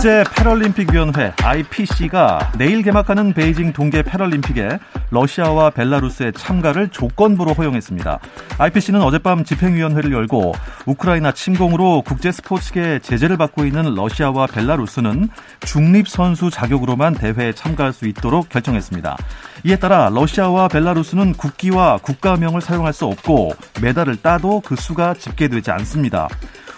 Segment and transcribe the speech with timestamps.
[0.00, 4.78] 국제 패럴림픽 위원회 IPC가 내일 개막하는 베이징 동계 패럴림픽에
[5.10, 8.18] 러시아와 벨라루스의 참가를 조건부로 허용했습니다.
[8.56, 10.54] IPC는 어젯밤 집행위원회를 열고
[10.86, 15.28] 우크라이나 침공으로 국제 스포츠계 제재를 받고 있는 러시아와 벨라루스는
[15.66, 19.18] 중립 선수 자격으로만 대회에 참가할 수 있도록 결정했습니다.
[19.64, 26.26] 이에 따라 러시아와 벨라루스는 국기와 국가명을 사용할 수 없고 메달을 따도 그 수가 집계되지 않습니다.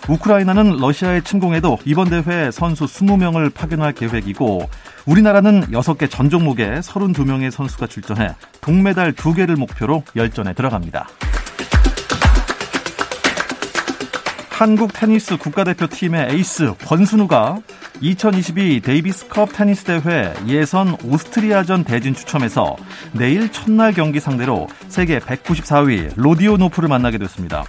[0.08, 4.69] 우크라이나는 러시아의 침공에도 이번 대회 선수 20명을 파견할 계획이고
[5.06, 11.08] 우리나라는 6개 전 종목에 32명의 선수가 출전해 동메달 2개를 목표로 열전에 들어갑니다.
[14.50, 17.58] 한국 테니스 국가대표팀의 에이스 권순우가
[18.00, 22.77] 2022 데이비스컵 테니스 대회 예선 오스트리아전 대진 추첨에서
[23.12, 27.64] 내일 첫날 경기 상대로 세계 194위 로디오노프를 만나게 됐습니다.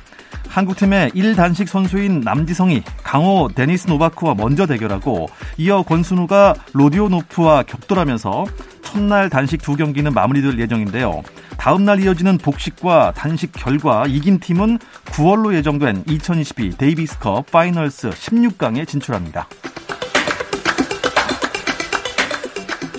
[0.54, 8.45] 한국팀의 1단식 선수인 남지성이 강호 데니스 노바크와 먼저 대결하고 이어 권순우가 로디오노프와 격돌하면서
[8.84, 11.23] 첫날 단식 두 경기는 마무리될 예정인데요.
[11.58, 19.48] 다음 날 이어지는 복식과 단식 결과 이긴 팀은 9월로 예정된 2022 데이비스컵 파이널스 16강에 진출합니다.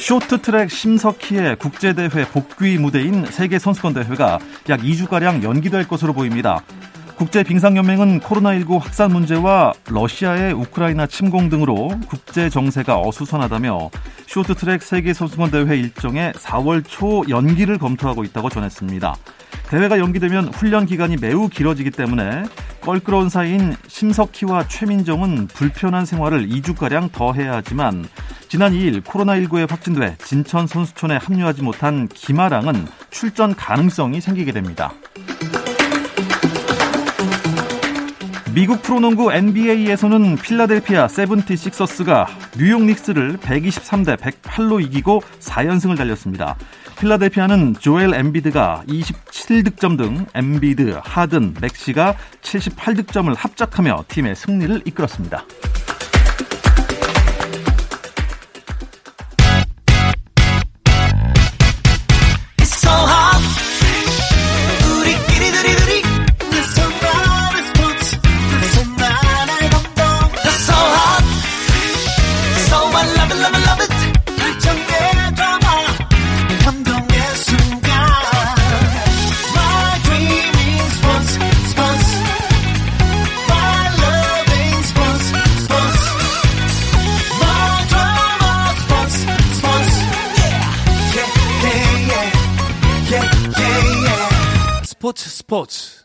[0.01, 6.61] 쇼트트랙 심석희의 국제대회 복귀 무대인 세계선수권대회가 약 2주가량 연기될 것으로 보입니다.
[7.17, 13.91] 국제빙상연맹은 코로나19 확산 문제와 러시아의 우크라이나 침공 등으로 국제 정세가 어수선하다며
[14.27, 19.17] 쇼트트랙 세계선수권대회 일정의 4월 초 연기를 검토하고 있다고 전했습니다.
[19.69, 22.45] 대회가 연기되면 훈련 기간이 매우 길어지기 때문에
[22.81, 28.07] 껄끄러운 사이인 심석희와 최민정은 불편한 생활을 2주가량 더 해야 하지만
[28.49, 34.93] 지난 2일 코로나19에 확진돼 진천 선수촌에 합류하지 못한 김아랑은 출전 가능성이 생기게 됩니다.
[38.55, 46.55] 미국 프로농구 NBA에서는 필라델피아 세븐티식서스가 뉴욕 닉스를 123대 108로 이기고 4연승을 달렸습니다.
[46.97, 55.45] 필라델피아는 조엘 엠비드가 27득점 등 엠비드, 하든, 맥시가 78득점을 합작하며 팀의 승리를 이끌었습니다.
[95.05, 96.03] 스포츠 스포츠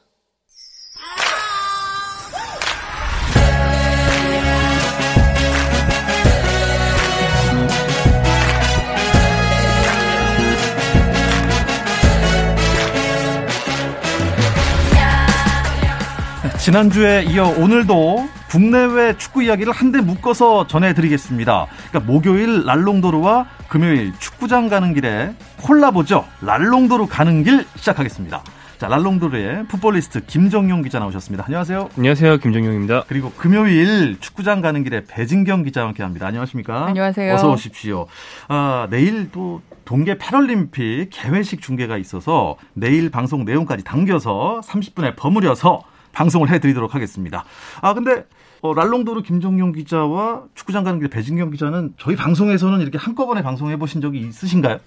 [16.59, 21.67] 지난주에 이어 오늘도 국내외 축구 이야기를 한데 묶어서 전해드리겠습니다.
[21.89, 26.27] 그러니까 목요일 랄롱도르와 금요일 축구장 가는 길에 콜라보죠.
[26.41, 28.43] 랄롱도르 가는 길 시작하겠습니다.
[28.79, 31.43] 자, 랄롱도르의 풋볼리스트 김정용 기자 나오셨습니다.
[31.45, 31.89] 안녕하세요.
[31.97, 32.37] 안녕하세요.
[32.37, 33.03] 김정용입니다.
[33.09, 36.27] 그리고 금요일 축구장 가는 길에 배진경 기자와 함께 합니다.
[36.27, 36.85] 안녕하십니까?
[36.85, 37.33] 안녕하세요.
[37.33, 38.07] 어서 오십시오.
[38.47, 45.83] 아, 내일 또 동계 패럴림픽 개회식 중계가 있어서 내일 방송 내용까지 당겨서 30분에 버무려서
[46.13, 47.43] 방송을 해드리도록 하겠습니다.
[47.81, 48.23] 아, 근데
[48.61, 53.99] 어, 랄롱도르 김정용 기자와 축구장 가는 길 배진경 기자는 저희 방송에서는 이렇게 한꺼번에 방송해 보신
[53.99, 54.77] 적이 있으신가요?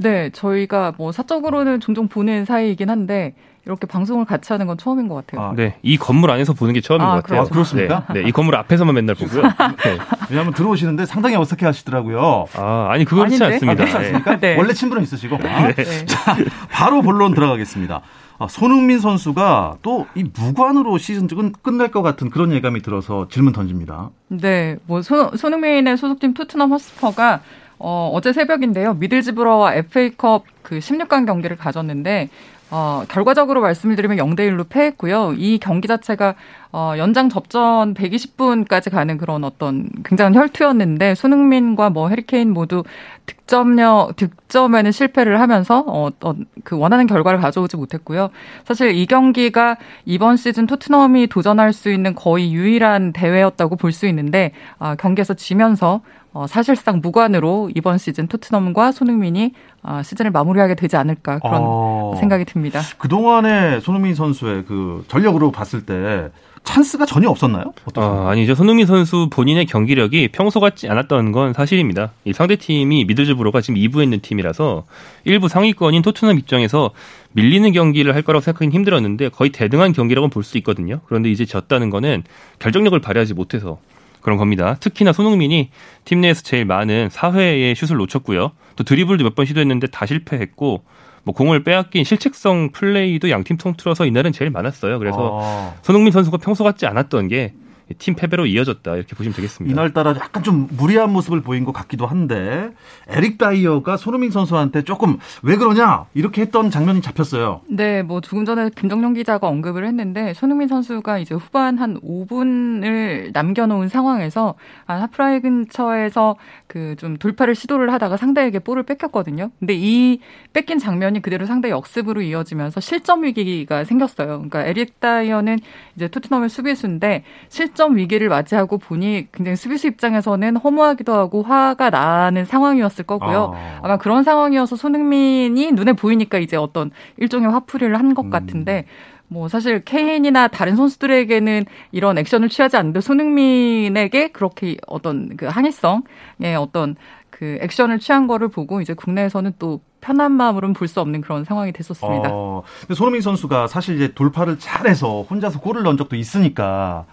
[0.00, 3.34] 네, 저희가 뭐 사적으로는 종종 보는 사이이긴 한데
[3.66, 5.48] 이렇게 방송을 같이 하는 건 처음인 것 같아요.
[5.48, 7.40] 아, 네, 이 건물 안에서 보는 게 처음인 아, 것 같아요.
[7.42, 8.06] 아, 그렇습니까?
[8.14, 9.42] 네, 네, 이 건물 앞에서만 맨날 보고요.
[9.84, 9.98] 네.
[10.30, 12.46] 왜냐하면 들어오시는데 상당히 어색해 하시더라고요.
[12.56, 13.44] 아, 아니 그렇지 아닌데?
[13.54, 13.72] 않습니다.
[13.72, 14.40] 아, 그렇지 않습니까?
[14.40, 14.56] 네.
[14.56, 15.36] 원래 친분은 있으시고.
[15.44, 16.06] 아, 네.
[16.06, 16.36] 자,
[16.70, 18.00] 바로 본론 들어가겠습니다.
[18.38, 23.52] 아, 손흥민 선수가 또 이 무관으로 시즌 끝- 끝날 것 같은 그런 예감이 들어서 질문
[23.52, 24.08] 던집니다.
[24.28, 27.40] 네, 뭐 손, 손흥민의 소속팀 토트넘 허스퍼가
[27.80, 28.94] 어, 어제 새벽인데요.
[28.94, 32.28] 미들즈브러와 FA컵 그 16강 경기를 가졌는데
[32.70, 35.34] 어, 결과적으로 말씀을 드리면 0대 1로 패했고요.
[35.36, 36.34] 이 경기 자체가
[36.72, 42.84] 어, 연장 접전 120분까지 가는 그런 어떤 굉장한 혈투였는데 손흥민과 뭐 해리케인 모두
[43.26, 48.30] 득점력 득점에는 실패를 하면서 어떤 그 원하는 결과를 가져오지 못했고요.
[48.64, 54.52] 사실 이 경기가 이번 시즌 토트넘이 도전할 수 있는 거의 유일한 대회였다고 볼 수 있는데
[54.78, 56.00] 아, 경기에서 지면서
[56.32, 59.52] 어, 사실상 무관으로 이번 시즌 토트넘과 손흥민이
[59.82, 62.80] 어, 시즌을 마무리하게 되지 않을까 그런 어, 생각이 듭니다.
[62.98, 66.30] 그동안에 손흥민 선수의 그 전력으로 봤을 때
[66.64, 67.72] 찬스가 전혀 없었나요?
[67.96, 68.54] 어, 아니죠.
[68.54, 72.12] 손흥민 선수 본인의 경기력이 평소 같지 않았던 건 사실입니다.
[72.24, 74.84] 이 상대팀이 미들즈브로가 지금 2부에 있는 팀이라서
[75.26, 76.90] 1부 상위권인 토트넘 입장에서
[77.32, 81.00] 밀리는 경기를 할 거라고 생각하기는 힘들었는데 거의 대등한 경기라고 볼 수 있거든요.
[81.06, 82.22] 그런데 이제 졌다는 거는
[82.60, 83.78] 결정력을 발휘하지 못해서
[84.20, 84.76] 그런 겁니다.
[84.80, 85.70] 특히나 손흥민이
[86.04, 88.52] 팀 내에서 제일 많은 4회의 슛을 놓쳤고요.
[88.76, 90.82] 또 드리블도 몇 번 시도했는데 다 실패했고
[91.24, 94.98] 뭐 공을 빼앗긴 실책성 플레이도 양팀 통틀어서 이날은 제일 많았어요.
[94.98, 95.74] 그래서 아.
[95.82, 97.54] 손흥민 선수가 평소 같지 않았던 게
[97.98, 99.72] 팀 패배로 이어졌다 이렇게 보시면 되겠습니다.
[99.72, 102.70] 이날따라 약간 좀 무리한 모습을 보인 것 같기도 한데
[103.08, 107.62] 에릭 다이어가 손흥민 선수한테 조금 왜 그러냐 이렇게 했던 장면이 잡혔어요.
[107.68, 113.88] 네, 뭐 조금 전에 김정용 기자가 언급을 했는데 손흥민 선수가 이제 후반 한 5분을 남겨놓은
[113.88, 114.54] 상황에서
[114.86, 116.36] 하프라이 근처에서
[116.68, 119.50] 그 좀 돌파를 시도를 하다가 상대에게 볼을 뺏겼거든요.
[119.58, 120.20] 근데 이
[120.52, 124.26] 뺏긴 장면이 그대로 상대 역습으로 이어지면서 실점 위기가 생겼어요.
[124.28, 125.58] 그러니까 에릭 다이어는
[125.96, 132.44] 이제 토트넘의 수비수인데 실점 실점 위기를 맞이하고 보니 굉장히 수비수 입장에서는 허무하기도 하고 화가 나는
[132.44, 133.54] 상황이었을 거고요.
[133.82, 133.88] 아.
[133.88, 138.30] 마 그런 상황이어서 손흥민이 눈에 보이니까 이제 어떤 일종의 화풀이를 한것 음.
[138.30, 138.84] 같은데
[139.28, 146.96] 뭐 사실 케인이나 다른 선수들에게는 이런 액션을 취하지 않는데 손흥민에게 그렇게 어떤 그 항의성의 어떤
[147.30, 151.72] 그 액션을 취한 거를 보고 이제 국내에서는 또 편한 마음으로는 볼 수 없는 그런 상황이
[151.72, 152.28] 됐었습니다.
[152.30, 157.06] 어, 근데 손흥민 선수가 사실 이제 돌파를 잘해서 혼자서 골을 넣은 적도 있으니까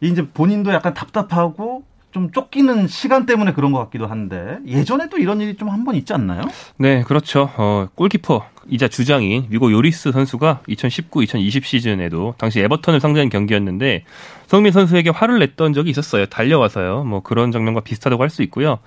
[0.00, 5.54] 이제 본인도 약간 답답하고 좀 쫓기는 시간 때문에 그런 것 같기도 한데 예전에도 이런 일이
[5.56, 6.42] 좀 한 번 있지 않나요?
[6.76, 7.48] 네, 그렇죠.
[7.56, 14.04] 어, 골키퍼 이자 주장인 위고 요리스 선수가 2019-2020 시즌에도 당시 에버턴을 상대한 경기였는데
[14.48, 16.26] 성민 선수에게 화를 냈던 적이 있었어요.
[16.26, 17.04] 달려와서요.
[17.04, 18.78] 뭐 그런 장면과 비슷하다고 할 수 있고요.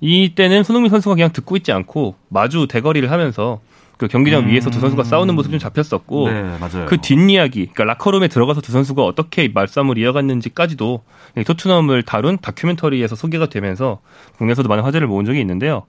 [0.00, 3.60] 이때는 손흥민 선수가 그냥 듣고 있지 않고 마주 대거리를 하면서
[3.98, 4.48] 그 경기장 음.
[4.48, 6.58] 위에서 두 선수가 싸우는 모습 좀 잡혔었고 네.
[6.86, 11.02] 그 뒷이야기, 그러니까 라커룸에 들어가서 두 선수가 어떻게 말싸움을 이어갔는지까지도
[11.46, 14.00] 토트넘을 다룬 다큐멘터리에서 소개가 되면서
[14.38, 15.84] 국내에서도 많은 화제를 모은 적이 있는데요.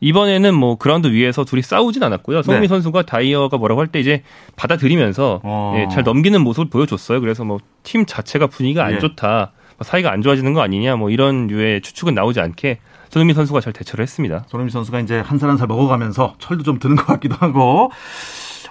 [0.00, 2.42] 이번에는 뭐 그라운드 위에서 둘이 싸우진 않았고요.
[2.42, 2.68] 성민 네.
[2.68, 4.22] 선수가 다이어가 뭐라고 할 때 이제
[4.56, 5.74] 받아들이면서 어.
[5.78, 7.20] 예, 잘 넘기는 모습을 보여줬어요.
[7.20, 8.98] 그래서 뭐 팀 자체가 분위기가 안 예.
[8.98, 12.78] 좋다, 뭐 사이가 안 좋아지는 거 아니냐, 뭐 이런 류의 추측은 나오지 않게
[13.10, 14.44] 손흥민 선수가 잘 대처를 했습니다.
[14.48, 17.90] 손흥민 선수가 이제 한 살 한 살 먹어가면서 철도 좀 드는 것 같기도 하고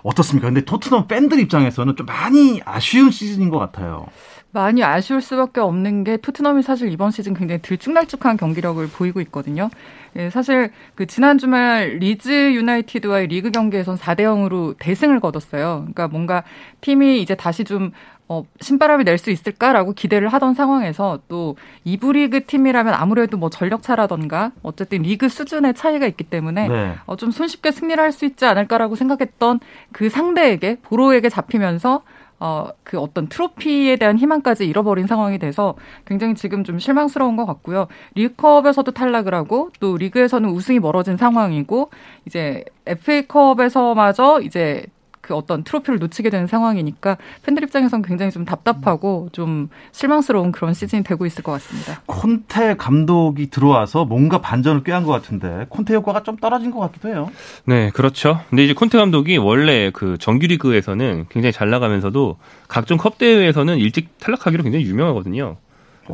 [0.04, 0.48] 어떻습니까?
[0.48, 4.06] 근데 토트넘 팬들 입장에서는 좀 많이 아쉬운 시즌인 것 같아요.
[4.52, 9.70] 많이 아쉬울 수밖에 없는 게 토트넘이 사실 이번 시즌 굉장히 들쭉날쭉한 경기력을 보이고 있거든요.
[10.16, 15.80] 예, 사실 그 지난 주말 리즈 유나이티드와의 리그 경기에선 4대 0으로 대승을 거뒀어요.
[15.86, 16.44] 그러니까 뭔가
[16.82, 17.92] 팀이 이제 다시 좀
[18.33, 24.51] 어, 신바람을 낼 수 있을까라고 기대를 하던 상황에서 또 이부 리그 팀이라면 아무래도 뭐 전력차라던가
[24.63, 26.95] 어쨌든 리그 수준의 차이가 있기 때문에 네.
[27.06, 29.59] 어, 좀 손쉽게 승리를 할 수 있지 않을까라고 생각했던
[29.91, 32.01] 그 상대에게 보로에게 잡히면서
[32.39, 35.75] 어, 그 어떤 트로피에 대한 희망까지 잃어버린 상황이 돼서
[36.06, 37.87] 굉장히 지금 좀 실망스러운 것 같고요.
[38.16, 41.90] 리그컵에서도 탈락을 하고 또 리그에서는 우승이 멀어진 상황이고
[42.25, 44.85] 이제 FA컵에서마저 이제
[45.23, 51.03] 그 어떤 트로피를 놓치게 되는 상황이니까 팬들 입장에서는 굉장히 좀 답답하고 좀 실망스러운 그런 시즌이
[51.03, 52.01] 되고 있을 것 같습니다.
[52.07, 57.31] 콘테 감독이 들어와서 뭔가 반전을 꾀한 것 같은데 콘테 효과가 좀 떨어진 것 같기도 해요.
[57.63, 58.42] 네, 그렇죠.
[58.49, 62.35] 근데 이제 콘테 감독이 원래 그 정규리그에서는 굉장히 잘 나가면서도
[62.68, 65.56] 각종 컵 대회에서는 일찍 탈락하기로 굉장히 유명하거든요.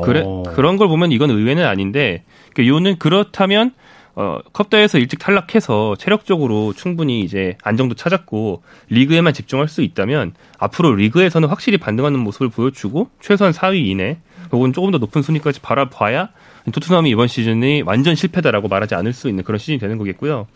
[0.03, 0.23] 그래,
[0.53, 2.23] 그런 걸 보면 이건 의외는 아닌데,
[2.53, 3.71] 그 요는 그렇다면
[4.21, 11.47] 어, 컵대에서 일찍 탈락해서 체력적으로 충분히 이제 안정도 찾았고 리그에만 집중할 수 있다면 앞으로 리그에서는
[11.47, 14.17] 확실히 반등하는 모습을 보여주고 최소한 4위 이내
[14.51, 16.31] 혹은 조금 더 높은 순위까지 바라봐야
[16.69, 20.47] 토트넘이 이번 시즌이 완전 실패다라고 말하지 않을 수 있는 그런 시즌이 되는 거겠고요.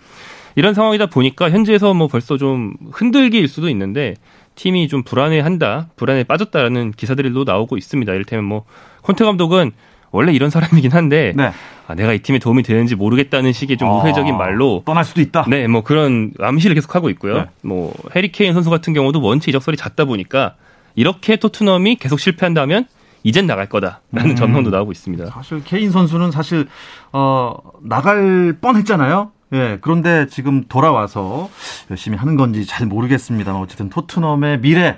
[0.56, 4.16] 이런 상황이다 보니까 현지에서 뭐 벌써 좀 흔들기일 수도 있는데
[4.56, 8.12] 팀이 좀 불안해한다, 불안에 빠졌다라는 기사들도 나오고 있습니다.
[8.12, 8.66] 이를테면 뭐
[9.04, 9.72] 콘테 감독은
[10.14, 11.52] 원래 이런 사람이긴 한데 네.
[11.88, 15.46] 아, 내가 이 팀에 도움이 되는지 모르겠다는 식의 좀 아, 우회적인 말로 떠날 수도 있다.
[15.50, 17.36] 네, 뭐 그런 암시를 계속 하고 있고요.
[17.36, 17.46] 네.
[17.64, 20.56] 뭐 해리 케인 선수 같은 경우도 원체 이적설이 잦다 보니까
[20.96, 22.86] 이렇게 토트넘이 계속 실패한다면
[23.24, 24.36] 이젠 나갈 거다라는 음.
[24.36, 25.26] 전망도 나오고 있습니다.
[25.32, 26.68] 사실 케인 선수는 사실
[27.12, 29.32] 어 나갈 뻔했잖아요.
[29.54, 31.50] 예, 그런데 지금 돌아와서
[31.90, 34.98] 열심히 하는 건지 잘 모르겠습니다만 어쨌든 토트넘의 미래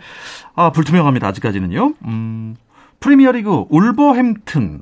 [0.55, 1.25] 아 불투명합니다.
[1.27, 1.93] 아직까지는요.
[2.05, 2.55] 음,
[2.99, 4.81] 프리미어리그 울버햄튼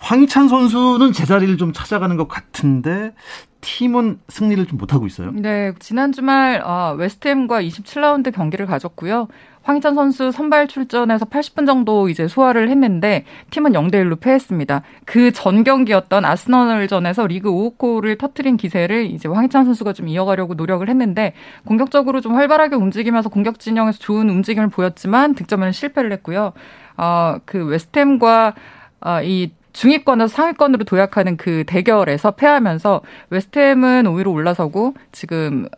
[0.00, 3.12] 황희찬 선수는 제자리를 좀 찾아가는 것 같은데
[3.60, 5.30] 팀은 승리를 좀 못하고 있어요.
[5.32, 9.28] 네, 지난 주말 어, 웨스트햄과 27라운드 경기를 가졌고요.
[9.62, 14.82] 황희찬 선수 선발 출전해서 80분 정도 이제 소화를 했는데 팀은 0대 1로 패했습니다.
[15.04, 20.88] 그 전 경기였던 아스널전에서 리그 5호 골을 터트린 기세를 이제 황희찬 선수가 좀 이어가려고 노력을
[20.88, 21.34] 했는데
[21.66, 26.54] 공격적으로 좀 활발하게 움직이면서 공격 진영에서 좋은 움직임을 보였지만 득점에는 실패를 했고요.
[26.96, 28.54] 어, 그 웨스트햄과
[29.02, 35.68] 어, 이 중위권에서 상위권으로 도약하는 그 대결에서 패하면서 웨스트햄은 5위로 올라서고 지금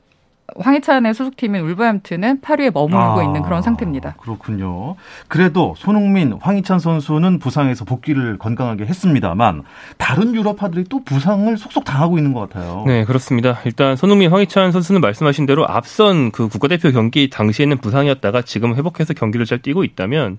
[0.58, 4.16] 황희찬의 소속팀인 울버햄튼은 8위에 머물고 아, 있는 그런 상태입니다.
[4.18, 4.96] 그렇군요.
[5.28, 9.62] 그래도 손흥민, 황희찬 선수는 부상에서 복귀를 건강하게 했습니다만
[9.98, 12.82] 다른 유럽파들이 또 부상을 속속 당하고 있는 것 같아요.
[12.86, 13.60] 네, 그렇습니다.
[13.64, 19.46] 일단 손흥민, 황희찬 선수는 말씀하신 대로 앞선 그 국가대표 경기 당시에는 부상이었다가 지금 회복해서 경기를
[19.46, 20.38] 잘 뛰고 있다면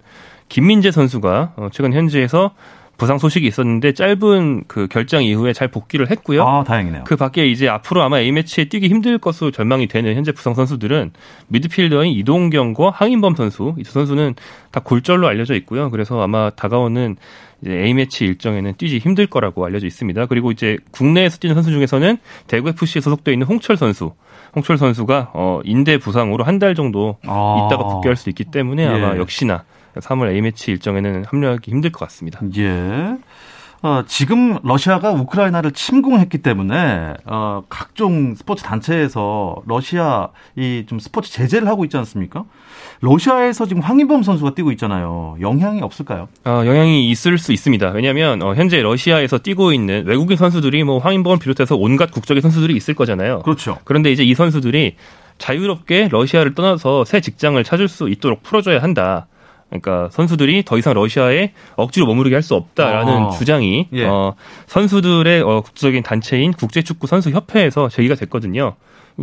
[0.50, 2.52] 김민재 선수가 어, 최근 현지에서
[2.98, 6.44] 부상 소식이 있었는데 짧은 그 결정 이후에 잘 복귀를 했고요.
[6.48, 7.04] 아, 다행이네요.
[7.06, 11.12] 그 밖에 이제 앞으로 아마 A매치에 뛰기 힘들 것으로 전망이 되는 현재 부상 선수들은
[11.48, 14.36] 미드필더인 이동경과 황인범 선수, 이 두 선수는
[14.72, 15.90] 다 골절로 알려져 있고요.
[15.90, 17.16] 그래서 아마 다가오는
[17.62, 20.26] 이제 A매치 일정에는 뛰지 힘들 거라고 알려져 있습니다.
[20.28, 24.14] 그리고 이제 국내에서 뛰는 선수 중에서는 대구 FC에 소속되어 있는 홍철 선수,
[24.56, 27.66] 홍철 선수가 어 인대 부상으로 한 달 정도 아.
[27.68, 29.20] 있다가 복귀할 수 있기 때문에 아마 예.
[29.20, 29.64] 역시나
[30.02, 32.40] 3월 A매치 일정에는 합류하기 힘들 것 같습니다.
[32.58, 33.18] 예.
[33.86, 41.68] 어, 지금 러시아가 우크라이나를 침공했기 때문에 어, 각종 스포츠 단체에서 러시아 이 좀 스포츠 제재를
[41.68, 42.46] 하고 있지 않습니까?
[43.02, 45.36] 러시아에서 지금 황인범 선수가 뛰고 있잖아요.
[45.42, 46.30] 영향이 없을까요?
[46.46, 47.90] 어, 영향이 있을 수 있습니다.
[47.90, 52.94] 왜냐하면 어, 현재 러시아에서 뛰고 있는 외국인 선수들이 뭐 황인범을 비롯해서 온갖 국적의 선수들이 있을
[52.94, 53.40] 거잖아요.
[53.42, 53.80] 그렇죠.
[53.84, 54.96] 그런데 이제 이 선수들이
[55.40, 59.28] 자유롭게 러시아를 떠나서 새 직장을 찾을 수 있도록 풀어줘야 한다.
[59.80, 64.06] 그러니까 선수들이 더 이상 러시아에 억지로 머무르게 할 수 없다라는 아, 주장이 예.
[64.06, 64.36] 어,
[64.68, 68.76] 선수들의 어, 국제적인 단체인 국제축구 선수 협회에서 제기가 됐거든요.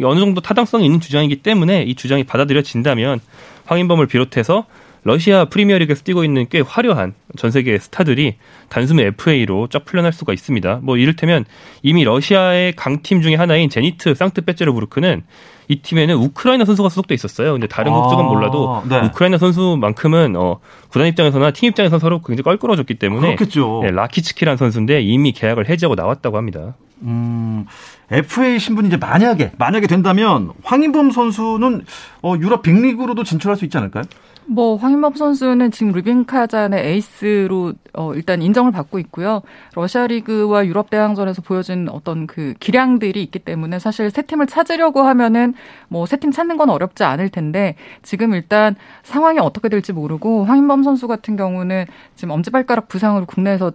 [0.03, 3.21] 어느 정도 타당성이 있는 주장이기 때문에 이 주장이 받아들여진다면
[3.67, 4.65] 황인범을 비롯해서
[5.03, 8.37] 러시아 프리미어리그에서 뛰고 있는 꽤 화려한 전 세계 스타들이
[8.69, 10.81] 단숨에 FA로 쫙 풀려날 수가 있습니다.
[10.83, 11.45] 뭐 이를테면
[11.83, 15.23] 이미 러시아의 강팀 중에 하나인 제니트 상트페테르부르크는
[15.69, 17.53] 이 팀에는 우크라이나 선수가 소속돼 있었어요.
[17.53, 19.01] 근데 다른 국적은 아, 몰라도 네.
[19.07, 23.83] 우크라이나 선수만큼은 어, 구단 입장에서나 팀 입장에서 서로 굉장히 껄끄러졌기 때문에 그렇겠죠.
[23.85, 26.75] 네, 라키츠키라는 선수인데 이미 계약을 해지하고 나왔다고 합니다.
[27.03, 27.67] 음,
[28.11, 31.85] FA 신분이 이제 만약에 만약에 된다면 황인범 선수는
[32.23, 34.05] 어, 유럽 빅리그로도 진출할 수 있지 않을까요?
[34.53, 39.43] 뭐 황인범 선수는 지금 루빈 카잔의 에이스로 어, 일단 인정을 받고 있고요.
[39.77, 45.55] 러시아 리그와 유럽 대항전에서 보여준 어떤 그 기량들이 있기 때문에 사실 새 팀을 찾으려고 하면은
[45.89, 50.83] 뭐 새 팀 찾는 건 어렵지 않을 텐데 지금 일단 상황이 어떻게 될지 모르고 황인범
[50.83, 51.85] 선수 같은 경우는
[52.17, 53.73] 지금 엄지발가락 부상으로 국내에서 어,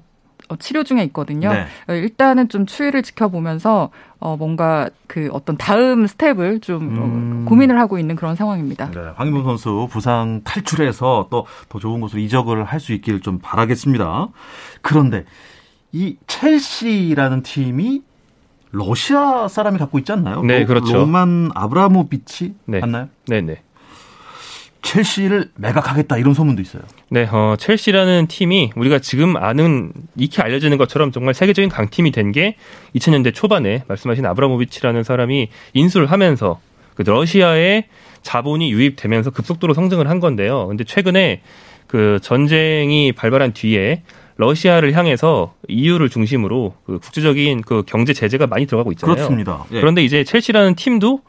[0.59, 1.51] 치료 중에 있거든요.
[1.51, 1.65] 네.
[1.89, 7.45] 어, 일단은 좀 추이를 지켜보면서 어 뭔가 그 어떤 다음 스텝을 좀 어, 음.
[7.45, 8.91] 고민을 하고 있는 그런 상황입니다.
[8.91, 14.27] 네, 황인범 선수 부상 탈출해서 또 더 좋은 곳으로 이적을 할 수 있기를 좀 바라겠습니다.
[14.81, 15.25] 그런데
[15.91, 18.01] 이 첼시라는 팀이
[18.71, 20.41] 러시아 사람이 갖고 있지 않나요?
[20.43, 20.93] 네, 그렇죠.
[20.93, 22.79] 로만 아브라모비치 네.
[22.81, 23.07] 맞나요?
[23.27, 23.61] 네, 네.
[24.86, 26.84] 첼시를 매각하겠다 이런 소문도 있어요.
[27.10, 32.56] 네, 어, 첼시라는 팀이 우리가 지금 아는 익히 알려지는 것처럼 정말 세계적인 강팀이 된 게
[32.96, 36.60] 2000년대 초반에 말씀하신 아브라모비치라는 사람이 인수를 하면서
[36.96, 37.86] 그 러시아에
[38.24, 40.68] 자본이 유입되면서 급속도로 성장을 한 건데요.
[40.68, 41.42] 근데 최근에
[41.88, 44.01] 그 전쟁이 발발한 뒤에
[44.38, 49.15] 러시아를 향해서 EU를 중심으로 그 국제적인 그 경제 제재가 많이 들어가고 있잖아요.
[49.15, 49.65] 그렇습니다.
[49.72, 49.80] 예.
[49.80, 51.22] 그런데 이제 첼시라는 팀도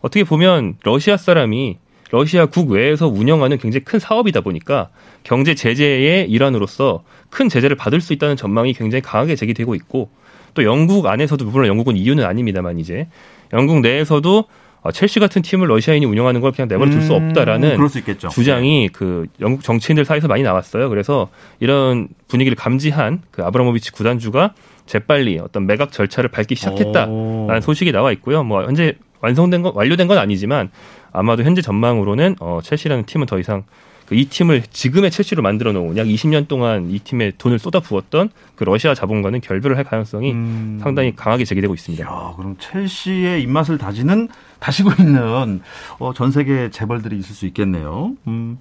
[0.00, 1.78] 어떻게 보면 러시아 사람이
[2.10, 4.88] 러시아 국외에서 운영하는 굉장히 큰 사업이다 보니까
[5.22, 10.10] 경제 제재의 일환으로서 큰 제재를 받을 수 있다는 전망이 굉장히 강하게 제기되고 있고
[10.54, 13.08] 또 영국 안에서도 물론 영국은 이유는 아닙니다만 이제
[13.52, 14.44] 영국 내에서도
[14.84, 19.26] 어, 첼시 같은 팀을 러시아인이 운영하는 걸 그냥 내버려 둘수 음, 없다라는 수 주장이 그
[19.40, 20.90] 영국 정치인들 사이에서 많이 나왔어요.
[20.90, 24.52] 그래서 이런 분위기를 감지한 그 아브라모비치 구단주가
[24.84, 28.44] 재빨리 어떤 매각 절차를 밟기 시작했다라는 소식이 나와 있고요.
[28.44, 30.70] 뭐 현재 완성된 건 완료된 건 아니지만
[31.14, 33.62] 아마도 현재 전망으로는 어, 첼시라는 팀은 더 이상
[34.06, 38.64] 그이 팀을 지금의 첼시로 만들어 놓은 약 20년 동안 이 팀에 돈을 쏟아 부었던 그
[38.64, 40.78] 러시아 자본과는 결별을 할 가능성이 음.
[40.82, 42.04] 상당히 강하게 제기되고 있습니다.
[42.04, 44.28] 야, 그럼 첼시의 입맛을 다지는
[44.58, 45.62] 다시고 있는
[45.98, 48.12] 어, 전 세계 재벌들이 있을 수 있겠네요.
[48.26, 48.58] 음.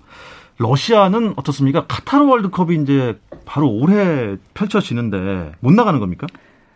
[0.59, 1.87] 러시아는 어떻습니까?
[1.87, 6.27] 카타르 월드컵이 이제 바로 올해 펼쳐지는데 못 나가는 겁니까?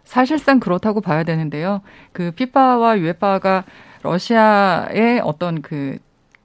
[0.07, 1.81] 사실상 그렇다고 봐야 되는데요.
[2.13, 3.65] 그 피파와 유에파가
[4.03, 5.97] 러시아의 어떤 그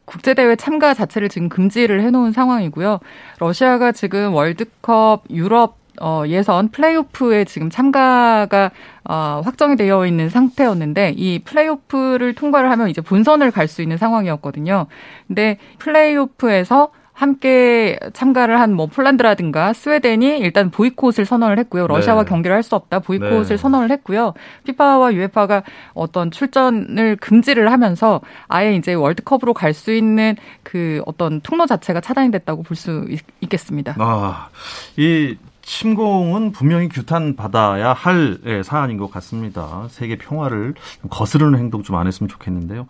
[0.05, 2.99] 국제대회 참가 자체를 지금 금지를 해놓은 상황이고요.
[3.39, 8.71] 러시아가 지금 월드컵 유럽 어, 예선 플레이오프에 지금 참가가
[9.05, 14.87] 어, 확정이 되어 있는 상태였는데 이 플레이오프를 통과를 하면 이제 본선을 갈 수 있는 상황이었거든요.
[15.29, 21.87] 근데 플레이오프에서 함께 참가를 한 뭐 폴란드라든가 스웨덴이 일단 보이콧을 선언을 했고요.
[21.87, 22.29] 러시아와 네.
[22.29, 23.57] 경기를 할 수 없다 보이콧을 네.
[23.57, 24.33] 선언을 했고요.
[24.65, 25.63] 피파와 유에파가
[25.95, 32.31] 어떤 출전을 금지를 하면서 아예 이제 월드컵으로 갈 수 있는 그 어떤 통로 자체가 차단이
[32.31, 33.07] 됐다고 볼 수
[33.41, 33.95] 있겠습니다.
[33.99, 34.49] 아,
[34.97, 39.87] 이 침공은 분명히 규탄 받아야 할 예, 사안인 것 같습니다.
[39.91, 40.75] 세계 평화를
[41.11, 42.87] 거스르는 행동 좀 안 했으면 좋겠는데요.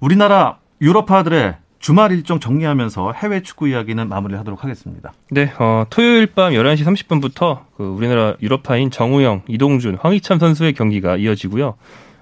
[0.00, 5.12] 우리나라 유럽파들의 주말 일정 정리하면서 해외 축구 이야기는 마무리하도록 하겠습니다.
[5.30, 11.74] 네, 어, 토요일 밤 11시 30분부터 그 우리나라 유럽파인 정우영, 이동준, 황희찬 선수의 경기가 이어지고요.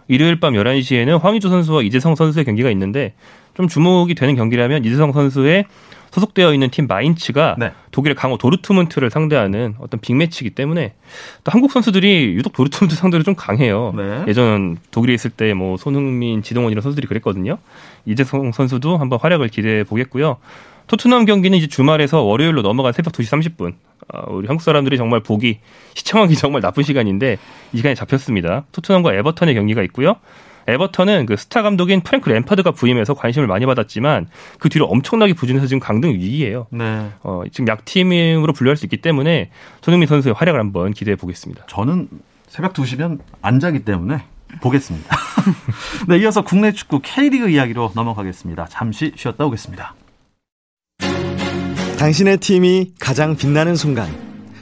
[0.08, 3.14] 일요일 밤 11시에는 황희조 선수와 이재성 선수의 경기가 있는데
[3.54, 5.66] 좀 주목이 되는 경기라면 이재성 선수의
[6.12, 7.72] 소속되어 있는 팀 마인츠가 네.
[7.90, 10.94] 독일의 강호 도르트문트를 상대하는 어떤 빅매치이기 때문에
[11.44, 13.94] 또 한국 선수들이 유독 도르트문트 상대로 좀 강해요.
[13.96, 14.24] 네.
[14.28, 17.58] 예전 독일에 있을 때 뭐 손흥민, 지동원 이런 선수들이 그랬거든요.
[18.06, 20.36] 이재성 선수도 한번 활약을 기대해 보겠고요.
[20.86, 23.74] 토트넘 경기는 이제 주말에서 월요일로 넘어간 새벽 2시 30분.
[24.12, 25.60] 어, 우리 한국 사람들이 정말 보기
[25.94, 27.38] 시청하기 정말 나쁜 시간인데
[27.72, 28.64] 이 시간에 잡혔습니다.
[28.72, 30.16] 토트넘과 에버턴의 경기가 있고요.
[30.66, 34.28] 에버턴은 그 스타 감독인 프랭크 램파드가 부임해서 관심을 많이 받았지만
[34.58, 36.66] 그 뒤로 엄청나게 부진해서 지금 강등 위기예요.
[36.70, 37.10] 네.
[37.22, 39.50] 어, 지금 약팀으로 분류할 수 있기 때문에
[39.80, 41.64] 손흥민 선수의 활약을 한번 기대해 보겠습니다.
[41.68, 42.08] 저는
[42.48, 44.24] 새벽 2시면 안 자기 때문에
[44.60, 45.16] 보겠습니다.
[46.08, 48.66] 네, 이어서 국내 축구 K리그 이야기로 넘어가겠습니다.
[48.68, 49.94] 잠시 쉬었다 오겠습니다.
[51.98, 54.10] 당신의 팀이 가장 빛나는 순간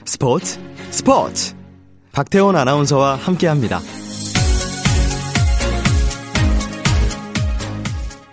[0.05, 1.55] 스포츠 스포츠
[2.13, 3.81] 박태원 아나운서와 함께 합니다.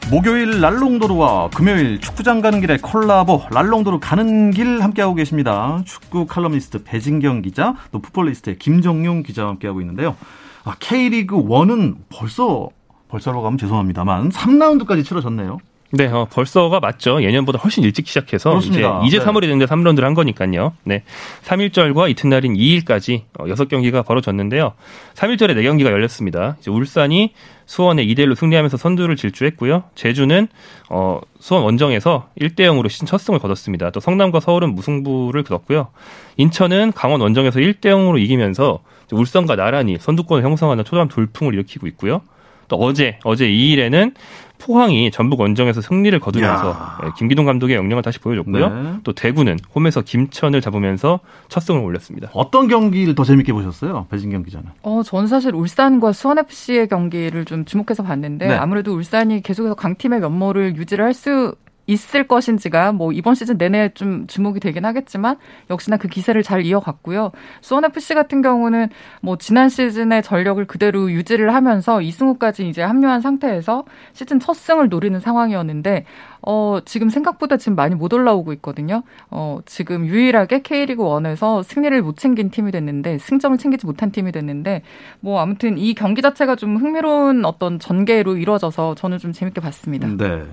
[0.09, 5.81] 목요일 랄롱도르와 금요일 축구장 가는 길에 콜라보 랄롱도르 가는 길 함께하고 계십니다.
[5.85, 10.15] 축구 칼럼니스트 배진경 기자, 또 풋볼리스트의 김정용 기자와 함께하고 있는데요.
[10.63, 12.69] 아, K리그 1은 벌써
[13.09, 15.57] 벌써로 가면 죄송합니다만 3라운드까지 치러졌네요.
[15.91, 17.23] 네, 어, 벌써가 맞죠.
[17.23, 18.99] 예년보다 훨씬 일찍 시작해서 그렇습니다.
[19.05, 19.25] 이제 이제 네.
[19.25, 20.73] 3월이 됐는데 3라운드를 한 거니까요.
[20.83, 21.03] 네.
[21.45, 24.73] 3일절과 이튿날인 2일까지 어, 6경기가 벌어졌는데요.
[25.15, 26.57] 3일절에 4경기가 열렸습니다.
[26.59, 27.33] 이제 울산이
[27.65, 29.83] 수원에 2대 1로 승리하면서 선두를 질주했고요.
[29.95, 30.47] 제주는
[30.89, 33.91] 어, 수원 원정에서 1대 0으로 시즌 첫 승을 거뒀습니다.
[33.91, 35.87] 또 성남과 서울은 무승부를 거뒀고요.
[36.35, 38.79] 인천은 강원 원정에서 1대 0으로 이기면서
[39.11, 42.21] 울산과 나란히 선두권을 형성하는 초반 돌풍을 일으키고 있고요.
[42.67, 44.13] 또 어제 어제 2일에는
[44.59, 46.99] 포항이 전북 원정에서 승리를 거두면서 야.
[47.05, 48.69] 예, 김기동 감독의 역량을 다시 보여줬고요.
[48.69, 48.93] 네.
[49.03, 52.29] 또 대구는 홈에서 김천을 잡으면서 첫 승을 올렸습니다.
[52.33, 54.07] 어떤 경기를 더 재밌게 보셨어요?
[54.09, 54.67] 배진경 기자는?
[54.83, 58.53] 어, 저는 사실 울산과 수원 FC의 경기를 좀 주목해서 봤는데 네.
[58.55, 61.55] 아무래도 울산이 계속해서 강팀의 면모를 유지를 할 수
[61.87, 65.37] 있을 것인지가 뭐 이번 시즌 내내 좀 주목이 되긴 하겠지만
[65.69, 67.31] 역시나 그 기세를 잘 이어갔고요.
[67.61, 68.89] 수원 FC 같은 경우는
[69.21, 75.19] 뭐 지난 시즌의 전력을 그대로 유지를 하면서 2승후까지 이제 합류한 상태에서 시즌 첫 승을 노리는
[75.19, 76.05] 상황이었는데
[76.49, 79.03] 어, 지금 생각보다 지금 많이 못 올라오고 있거든요.
[79.29, 84.81] 어, 지금 유일하게 K리그 1에서 승리를 못 챙긴 팀이 됐는데, 승점을 챙기지 못한 팀이 됐는데,
[85.19, 90.07] 뭐, 아무튼 이 경기 자체가 좀 흥미로운 어떤 전개로 이루어져서 저는 좀 재밌게 봤습니다.
[90.07, 90.43] 네.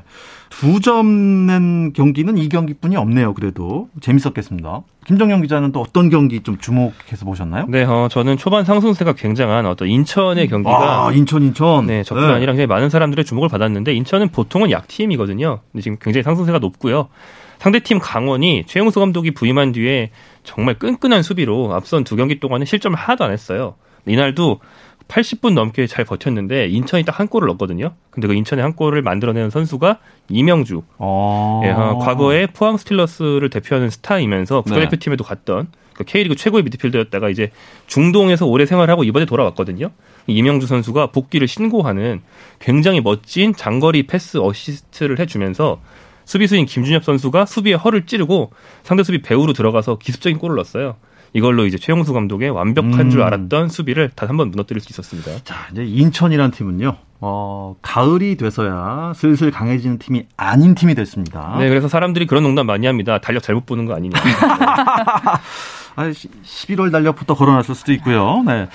[0.51, 3.89] 두 점 낸 경기는 이 경기뿐이 없네요, 그래도.
[4.01, 4.83] 재밌었겠습니다.
[5.07, 7.67] 김정영 기자는 또 어떤 경기 좀 주목해서 보셨나요?
[7.69, 11.87] 네, 어, 저는 초반 상승세가 굉장한 어떤 인천의 경기가 아, 인천 인천.
[11.87, 12.33] 네, 저뿐 네.
[12.33, 15.61] 아니라 굉장히 많은 사람들의 주목을 받았는데 인천은 보통은 약팀이거든요.
[15.73, 17.09] 근데 지금 굉장히 상승세가 높고요.
[17.59, 20.11] 상대팀 강원이 최용수 감독이 부임한 뒤에
[20.43, 23.77] 정말 끈끈한 수비로 앞선 두 경기 동안은 실점을 하나도 안 했어요.
[24.07, 24.61] 이날도
[25.09, 27.93] 80분 넘게 잘 버텼는데 인천이 딱 한 골을 넣었거든요.
[28.11, 30.83] 근데 그 인천의 한 골을 만들어내는 선수가 이명주.
[30.99, 35.29] 아~ 예, 어, 과거에 포항 스틸러스를 대표하는 스타이면서 국가대표팀에도 네.
[35.29, 37.51] 갔던 그 K리그 최고의 미드필더였다가 이제
[37.87, 39.91] 중동에서 오래 생활하고 이번에 돌아왔거든요.
[40.27, 42.23] 이명주 선수가 복귀를 신고하는
[42.59, 45.81] 굉장히 멋진 장거리 패스 어시스트를 해주면서
[46.25, 48.51] 수비수인 김준엽 선수가 수비에 허를 찌르고
[48.83, 50.97] 상대 수비 배후로 들어가서 기습적인 골을 넣었어요.
[51.35, 53.11] 이걸로 이제 최용수 감독의 완벽한 음.
[53.11, 55.31] 줄 알았던 수비를 단 한 번 무너뜨릴 수 있었습니다.
[55.45, 56.97] 자, 이제 인천이란 팀은요.
[57.21, 61.57] 어, 가을이 돼서야 슬슬 강해지는 팀이 아닌 팀이 됐습니다.
[61.59, 63.19] 네, 그래서 사람들이 그런 농담 많이 합니다.
[63.19, 64.19] 달력 잘못 보는 거 아니냐.
[65.97, 68.43] 아, 11월 달력부터 걸어놨을 수도 있고요.
[68.47, 68.69] 네.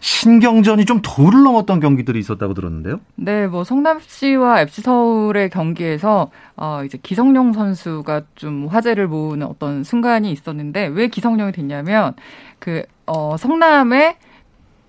[0.00, 3.00] 신경전이 좀 도를 넘었던 경기들이 있었다고 들었는데요.
[3.16, 10.30] 네, 뭐 성남시와 FC 서울의 경기에서 어 이제 기성용 선수가 좀 화제를 모으는 어떤 순간이
[10.32, 12.14] 있었는데 왜 기성용이 됐냐면
[12.58, 14.16] 그어 성남의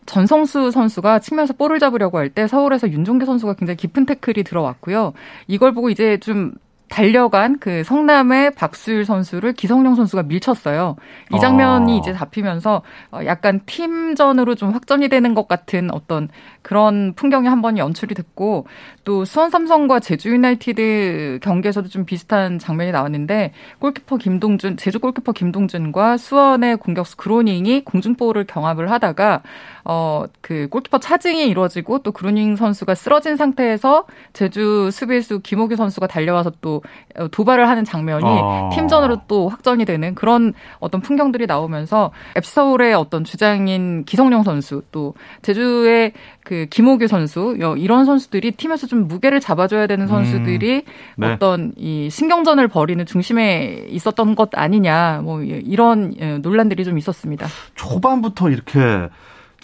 [0.06, 5.14] 전성수 선수가 측면에서 볼을 잡으려고 할 때 서울에서 윤종계 선수가 굉장히 깊은 태클이 들어왔고요.
[5.48, 6.54] 이걸 보고 이제 좀
[6.90, 10.96] 달려간 그 성남의 박수일 선수를 기성용 선수가 밀쳤어요.
[11.34, 11.96] 이 장면이 아.
[11.98, 16.30] 이제 잡히면서 어, 약간 팀전으로 좀 확전이 되는 것 같은 어떤
[16.62, 18.68] 그런 풍경이 한 번 연출이 됐고
[19.06, 26.18] 또 수원 삼성과 제주 유나이티드 경기에서도 좀 비슷한 장면이 나왔는데 골키퍼 김동준 제주 골키퍼 김동준과
[26.18, 29.42] 수원의 공격수 그로닝이 공중볼을 경합을 하다가
[29.86, 36.52] 어 그 골키퍼 차징이 이루어지고 또 그로닝 선수가 쓰러진 상태에서 제주 수비수 김호규 선수가 달려와서
[36.62, 36.84] 또
[37.32, 38.70] 도발을 하는 장면이 아.
[38.74, 45.16] 팀전으로 또 확전이 되는 그런 어떤 풍경들이 나오면서 FC 서울의 어떤 주장인 기성용 선수 또
[45.42, 50.82] 제주의 그 김호규 선수 이런 선수들이 팀에서 좀 무게를 잡아줘야 되는 선수들이 음,
[51.18, 51.34] 네.
[51.34, 57.48] 어떤 이 신경전을 벌이는 중심에 있었던 것 아니냐 뭐 이런 예, 논란들이 좀 있었습니다.
[57.74, 59.10] 초반부터 이렇게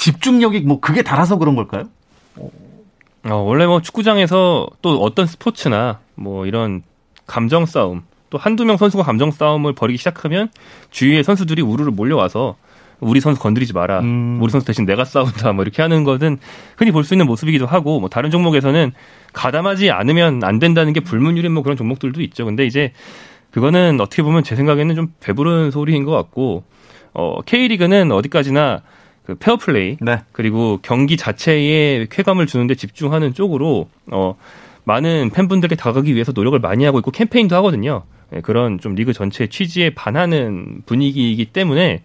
[0.01, 1.83] 집중력이 뭐 그게 달아서 그런 걸까요?
[2.37, 6.81] 어, 원래 뭐 축구장에서 또 어떤 스포츠나 뭐 이런
[7.27, 10.49] 감정 싸움 또 한두 명 선수가 감정 싸움을 벌이기 시작하면
[10.89, 12.55] 주위의 선수들이 우르르 몰려와서
[12.99, 13.99] 우리 선수 건드리지 마라.
[13.99, 14.39] 음.
[14.41, 15.53] 우리 선수 대신 내가 싸운다.
[15.53, 16.39] 뭐 이렇게 하는 것은
[16.77, 18.93] 흔히 볼 수 있는 모습이기도 하고 뭐 다른 종목에서는
[19.33, 22.45] 가담하지 않으면 안 된다는 게 불문율인 뭐 그런 종목들도 있죠.
[22.45, 22.91] 근데 이제
[23.51, 26.63] 그거는 어떻게 보면 제 생각에는 좀 배부른 소리인 것 같고
[27.13, 28.81] 어 K리그는 어디까지나
[29.25, 30.21] 그 페어플레이 네.
[30.31, 34.35] 그리고 경기 자체에 쾌감을 주는데 집중하는 쪽으로 어
[34.83, 38.03] 많은 팬분들께 다가가기 위해서 노력을 많이 하고 있고 캠페인도 하거든요.
[38.31, 42.01] 네, 그런 좀 리그 전체 취지에 반하는 분위기이기 때문에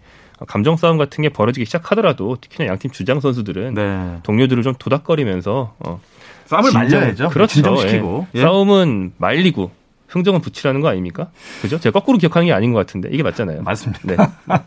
[0.47, 4.17] 감정 싸움 같은 게 벌어지기 시작하더라도 특히나 양팀 주장 선수들은 네.
[4.23, 5.99] 동료들을 좀 도닥거리면서 어,
[6.45, 7.29] 싸움을 말려야죠.
[7.29, 7.53] 그렇죠.
[7.53, 8.39] 진정시키고 예.
[8.39, 8.41] 예.
[8.43, 9.71] 싸움은 말리고
[10.07, 11.29] 흥정은 붙이라는 거 아닙니까?
[11.61, 11.79] 그죠?
[11.79, 13.61] 제가 거꾸로 기억하는 게 아닌 것 같은데 이게 맞잖아요.
[13.63, 13.99] 맞습니다.
[14.03, 14.15] 네.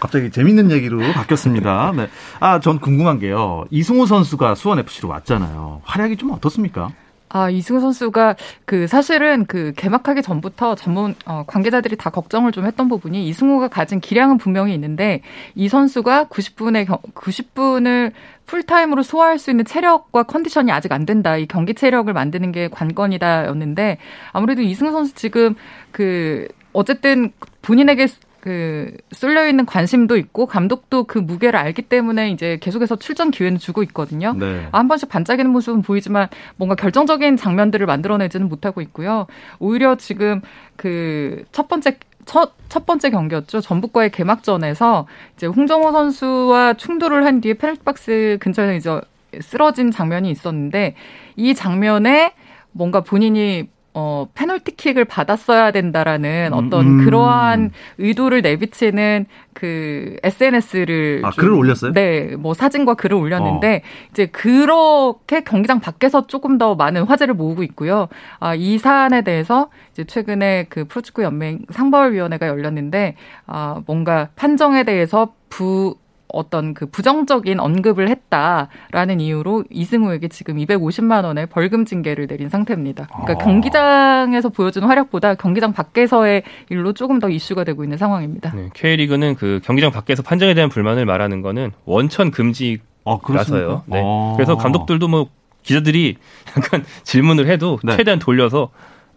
[0.00, 1.92] 갑자기 재밌는 얘기로 바뀌었습니다.
[1.96, 2.08] 네.
[2.40, 3.64] 아, 전 궁금한 게요.
[3.70, 5.80] 이승우 선수가 수원 FC로 왔잖아요.
[5.84, 6.90] 활약이 좀 어떻습니까?
[7.28, 12.88] 아, 이승우 선수가 그 사실은 그 개막하기 전부터 전문 어, 관계자들이 다 걱정을 좀 했던
[12.88, 15.22] 부분이 이승우가 가진 기량은 분명히 있는데
[15.54, 18.12] 이 선수가 90분의 90분을
[18.46, 21.36] 풀타임으로 소화할 수 있는 체력과 컨디션이 아직 안 된다.
[21.36, 23.98] 이 경기 체력을 만드는 게 관건이다였는데
[24.32, 25.56] 아무래도 이승우 선수 지금
[25.90, 28.06] 그 어쨌든 본인에게
[28.46, 33.82] 그 쏠려 있는 관심도 있고 감독도 그 무게를 알기 때문에 이제 계속해서 출전 기회는 주고
[33.82, 34.34] 있거든요.
[34.38, 34.68] 네.
[34.70, 39.26] 한 번씩 반짝이는 모습은 보이지만 뭔가 결정적인 장면들을 만들어내지는 못하고 있고요.
[39.58, 40.42] 오히려 지금
[40.76, 43.60] 그 첫 번째 첫, 첫 번째 경기였죠.
[43.60, 45.06] 전북과의 개막전에서
[45.36, 49.00] 이제 홍정호 선수와 충돌을 한 뒤에 페널티박스 근처에서 이제
[49.40, 50.96] 쓰러진 장면이 있었는데
[51.36, 52.34] 이 장면에
[52.72, 57.04] 뭔가 본인이 어, 페널티킥을 받았어야 된다라는 어떤 음.
[57.06, 61.94] 그러한 의도를 내비치는 그 SNS를 아, 글을 올렸어요?
[61.94, 64.08] 네, 뭐 사진과 글을 올렸는데 어.
[64.10, 68.08] 이제 그렇게 경기장 밖에서 조금 더 많은 화제를 모으고 있고요.
[68.38, 73.14] 아, 이 사안에 대해서 이제 최근에 그 프로축구 연맹 상벌 위원회가 열렸는데
[73.46, 75.96] 아, 뭔가 판정에 대해서 부
[76.36, 83.06] 어떤 그 부정적인 언급을 했다라는 이유로 이승우에게 지금 250만 원의 벌금 징계를 내린 상태입니다.
[83.06, 83.44] 그러니까 아.
[83.44, 88.52] 경기장에서 보여주는 활약보다 경기장 밖에서의 일로 조금 더 이슈가 되고 있는 상황입니다.
[88.54, 92.80] 네, K리그는 그 경기장 밖에서 판정에 대한 불만을 말하는 거는 원천 금지라서요.
[93.04, 94.02] 아, 네.
[94.04, 94.34] 아.
[94.36, 95.28] 그래서 감독들도 뭐
[95.62, 96.16] 기자들이
[96.56, 97.96] 약간 질문을 해도 네.
[97.96, 98.70] 최대한 돌려서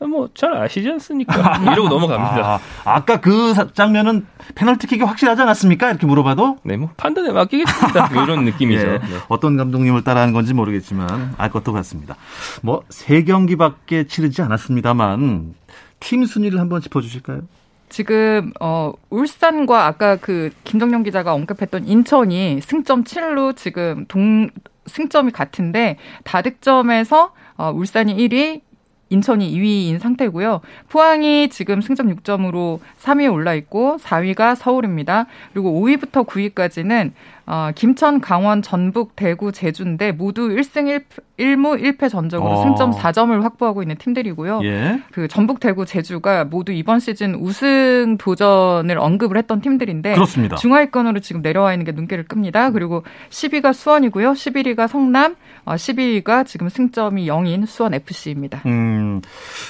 [0.07, 1.57] 뭐 잘 아시지 않습니까?
[1.73, 2.59] 이러고 넘어갑니다.
[2.85, 5.89] 아, 까그 장면은 페널티킥이 확실하지 않았습니까?
[5.89, 8.09] 이렇게 물어봐도 네, 뭐 판단에 맡기겠습니다.
[8.13, 8.81] 뭐 이런 느낌이죠.
[8.81, 8.99] 예, 네.
[9.27, 12.15] 어떤 감독님을 따라하는 건지 모르겠지만 알 것도 같습니다.
[12.61, 15.53] 뭐 세 경기밖에 치르지 않았습니다만
[15.99, 17.41] 팀 순위를 한번 짚어주실까요?
[17.89, 24.49] 지금 어 울산과 아까 그 김정영 기자가 언급했던 인천이 승점 7로 지금 동
[24.85, 28.61] 승점이 같은데 다득점에서 어, 울산이 1위,
[29.09, 30.61] 인천이 2위인 상태고요.
[30.89, 35.25] 포항이 지금 승점 6점으로 3위에 올라 있고 4위가 서울입니다.
[35.53, 37.11] 그리고 5위부터 9위까지는
[37.51, 41.05] 어, 김천, 강원, 전북, 대구, 제주인데 모두 1승 1,
[41.39, 42.63] 1무 1패 전적으로 어.
[42.63, 44.59] 승점 4점을 확보하고 있는 팀들이고요.
[44.65, 45.01] 예.
[45.11, 50.57] 그 전북, 대구, 제주가 모두 이번 시즌 우승 도전을 언급을 했던 팀들인데 그렇습니다.
[50.57, 52.69] 중하위권으로 지금 내려와 있는 게 눈길을 끕니다.
[52.69, 54.33] 그리고 10위가 수원이고요.
[54.33, 55.35] 11위가 성남,
[55.65, 58.61] 어, 12위가 지금 승점이 0인 수원 FC입니다.
[58.67, 59.21] 음,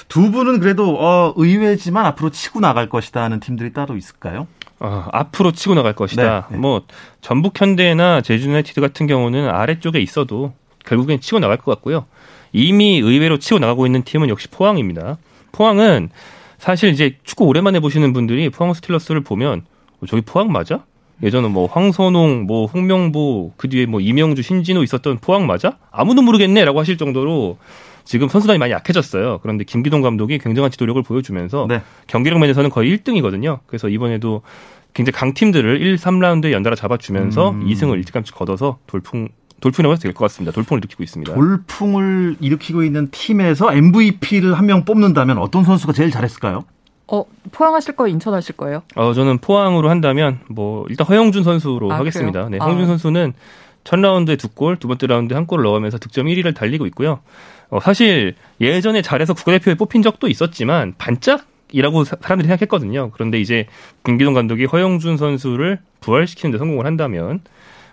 [0.08, 4.48] 두 분은 그래도 어, 의외지만 앞으로 치고 나갈 것이다 하는 팀들이 따로 있을까요?
[4.80, 6.46] 어, 앞으로 치고 나갈 것이다.
[6.48, 6.60] 네, 네.
[6.60, 6.82] 뭐
[7.20, 10.54] 전북 현대나 제주 유나이티드 같은 경우는 아래쪽에 있어도
[10.86, 12.06] 결국엔 치고 나갈 것 같고요.
[12.52, 15.18] 이미 의외로 치고 나가고 있는 팀은 역시 포항입니다.
[15.52, 16.08] 포항은
[16.58, 19.62] 사실 이제 축구 오랜만에 보시는 분들이 포항 스틸러스를 보면
[20.00, 20.84] 어, 저기 포항 맞아?
[21.22, 25.76] 예전에 뭐 황선홍, 뭐 홍명보, 그 뒤에 뭐 이명주, 신진호 있었던 포항 맞아?
[25.90, 27.58] 아무도 모르겠네라고 하실 정도로
[28.04, 29.38] 지금 선수단이 많이 약해졌어요.
[29.42, 31.82] 그런데 김기동 감독이 굉장한 지도력을 보여주면서 네.
[32.06, 33.60] 경기력 면에서는 거의 1등이거든요.
[33.66, 34.42] 그래서 이번에도
[34.94, 37.66] 굉장히 강팀들을 1, 3라운드에 연달아 잡아주면서 음.
[37.66, 39.28] 2승을 일찌감치 걷어서 돌풍
[39.60, 40.52] 돌풍이라고 해도 될 것 같습니다.
[40.52, 41.34] 돌풍을 일으키고 있습니다.
[41.34, 46.64] 돌풍을 일으키고 있는 팀에서 MVP를 한 명 뽑는다면 어떤 선수가 제일 잘했을까요?
[47.12, 48.12] 어, 포항하실 거예요?
[48.14, 48.82] 인천 하실 거예요?
[48.94, 52.48] 어, 저는 포항으로 한다면 뭐 일단 허영준 선수로 아, 하겠습니다.
[52.48, 52.86] 네, 허영준 아.
[52.86, 53.34] 선수는
[53.84, 57.20] 첫 라운드에 두 골, 두 번째 라운드에 한 골을 넣으면서 득점 1위를 달리고 있고요.
[57.70, 63.10] 어, 사실 예전에 잘해서 국가대표에 뽑힌 적도 있었지만 반짝이라고 사람들이 생각했거든요.
[63.12, 63.66] 그런데 이제
[64.04, 67.40] 김기동 감독이 허영준 선수를 부활시키는 데 성공을 한다면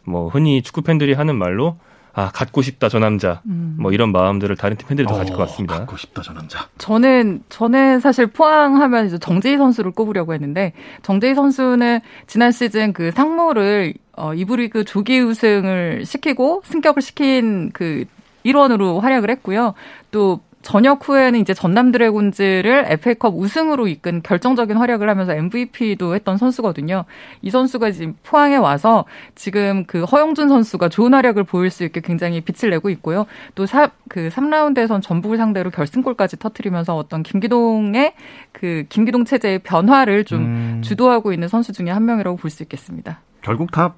[0.03, 1.77] 뭐 흔히 축구 팬들이 하는 말로
[2.17, 3.75] 아 갖고 싶다 저 남자 음.
[3.79, 5.77] 뭐 이런 마음들을 다른 팀 팬들이 더 어, 가질 것 같습니다.
[5.77, 6.67] 갖고 싶다 저 남자.
[6.79, 13.93] 저는 저는 사실 포항하면 이제 정재희 선수를 꼽으려고 했는데 정재희 선수는 지난 시즌 그 상무를
[14.13, 18.05] 어, 이브리그 조기 우승을 시키고 승격을 시킨 그
[18.41, 19.75] 일원으로 활약을 했고요.
[20.09, 27.05] 또 전역 후에는 이제 전남 드래곤즈를 FA컵 우승으로 이끈 결정적인 활약을 하면서 MVP도 했던 선수거든요.
[27.41, 32.41] 이 선수가 지금 포항에 와서 지금 그 허영준 선수가 좋은 활약을 보일 수 있게 굉장히
[32.41, 33.27] 빛을 내고 있고요.
[33.55, 38.13] 또 사, 그 3라운드에선 전북을 상대로 결승골까지 터트리면서 어떤 김기동의
[38.51, 40.81] 그 김기동 체제의 변화를 좀 음.
[40.83, 43.21] 주도하고 있는 선수 중에 한 명이라고 볼 수 있겠습니다.
[43.41, 43.93] 결국 다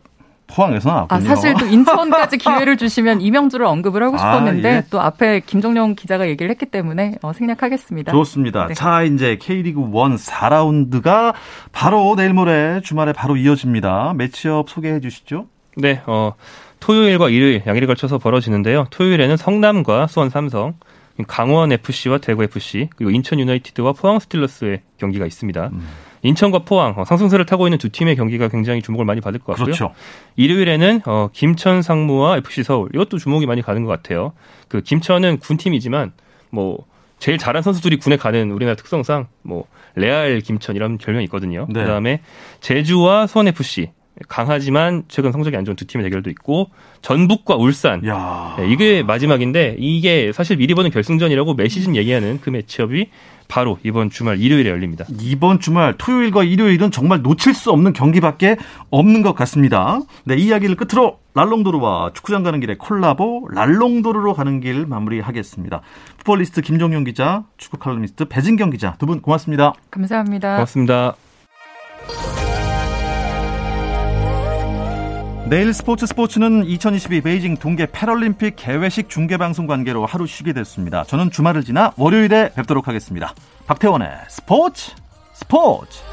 [0.49, 1.17] 포항에서 나왔군요.
[1.17, 4.83] 아, 사실 또 인천까지 기회를 주시면 이명주를 언급을 하고 아, 싶었는데 아, 예.
[4.89, 8.11] 또 앞에 김정용 기자가 얘기를 했기 때문에 어, 생략하겠습니다.
[8.11, 8.67] 좋습니다.
[8.67, 8.73] 네.
[8.73, 11.33] 자, 이제 K리그 1 4라운드가
[11.71, 14.13] 바로 내일 모레 주말에 바로 이어집니다.
[14.15, 15.47] 매치업 소개해 주시죠.
[15.77, 16.33] 네, 어,
[16.79, 18.87] 토요일과 일요일 양일에 걸쳐서 벌어지는데요.
[18.89, 20.73] 토요일에는 성남과 수원 삼성,
[21.27, 25.69] 강원 FC와 대구 FC, 그리고 인천 유나이티드와 포항 스틸러스의 경기가 있습니다.
[25.73, 25.87] 음.
[26.21, 29.65] 인천과 포항 어, 상승세를 타고 있는 두 팀의 경기가 굉장히 주목을 많이 받을 것 같고요.
[29.65, 29.93] 그렇죠.
[30.35, 34.33] 일요일에는 어, 김천 상무와 FC 서울 이것도 주목이 많이 가는 것 같아요.
[34.67, 36.13] 그 김천은 군 팀이지만
[36.49, 36.85] 뭐
[37.19, 41.67] 제일 잘한 선수들이 군에 가는 우리나라 특성상 뭐 레알 김천이라는 별명이 있거든요.
[41.69, 41.81] 네.
[41.81, 42.21] 그다음에
[42.61, 43.91] 제주와 수원 FC
[44.27, 48.01] 강하지만 최근 성적이 안 좋은 두 팀의 대결도 있고 전북과 울산
[48.57, 53.09] 네, 이게 마지막인데 이게 사실 미리 보는 결승전이라고 매 시즌 얘기하는 그 매치업이
[53.47, 55.05] 바로 이번 주말 일요일에 열립니다.
[55.21, 58.57] 이번 주말 토요일과 일요일은 정말 놓칠 수 없는 경기밖에
[58.91, 59.99] 없는 것 같습니다.
[60.25, 65.81] 네, 이 이야기를 끝으로 랄롱도르와 축구장 가는 길의 콜라보 랄롱도르로 가는 길 마무리하겠습니다.
[66.17, 69.73] 풋볼리스트 김종용 기자, 축구 칼럼니스트 배진경 기자 두 분 고맙습니다.
[69.89, 70.55] 감사합니다.
[70.55, 71.15] 고맙습니다.
[75.49, 81.03] 내일 스포츠 스포츠는 2022 베이징 동계 패럴림픽 개회식 중계방송 관계로 하루 쉬게 됐습니다.
[81.05, 83.33] 저는 주말을 지나 월요일에 뵙도록 하겠습니다.
[83.65, 84.91] 박태원의 스포츠
[85.33, 86.03] 스포츠